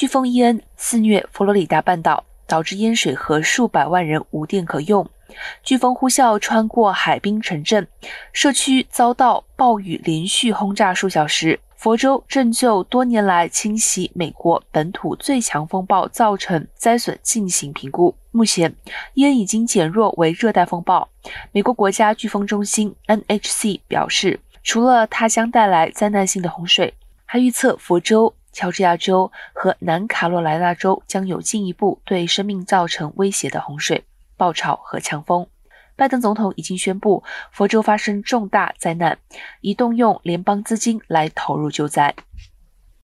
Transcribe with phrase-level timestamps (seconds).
[0.00, 5.06] 飓风伊恩肆虐佛罗里达半岛，导致淹水和数百万人无电可用。
[5.62, 7.86] 飓风呼啸穿过海滨城镇，
[8.32, 11.60] 社区遭到暴雨连续轰炸数小时。
[11.76, 18.16] 佛州正就多年来侵袭美国本土最强风暴造成灾损进行评估。
[18.30, 18.74] 目前，
[19.12, 21.06] 伊恩已经减弱为热带风暴。
[21.52, 26.94] 美国国家飓风中心 （NHC） 表示，除了它将带来灾难性的洪水，
[27.26, 34.04] 还预测佛州、乔治亚州和南卡罗来纳州将有进一步对生命造成威胁的洪水。
[34.36, 35.46] 爆潮和强风，
[35.96, 39.16] 拜登总统已经宣布佛州发生重大灾难，
[39.62, 42.14] 已动用联邦资金来投入救灾。